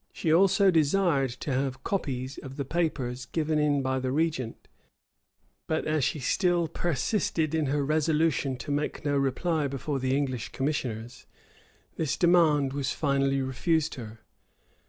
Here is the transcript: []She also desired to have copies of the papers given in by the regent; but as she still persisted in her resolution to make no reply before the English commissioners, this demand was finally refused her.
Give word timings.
[]She 0.12 0.32
also 0.32 0.70
desired 0.70 1.30
to 1.40 1.52
have 1.52 1.82
copies 1.82 2.38
of 2.38 2.56
the 2.56 2.64
papers 2.64 3.24
given 3.26 3.58
in 3.58 3.82
by 3.82 3.98
the 3.98 4.12
regent; 4.12 4.68
but 5.66 5.88
as 5.88 6.04
she 6.04 6.20
still 6.20 6.68
persisted 6.68 7.52
in 7.52 7.66
her 7.66 7.84
resolution 7.84 8.56
to 8.58 8.70
make 8.70 9.04
no 9.04 9.16
reply 9.16 9.66
before 9.66 9.98
the 9.98 10.16
English 10.16 10.50
commissioners, 10.50 11.26
this 11.96 12.16
demand 12.16 12.72
was 12.72 12.92
finally 12.92 13.42
refused 13.42 13.96
her. 13.96 14.20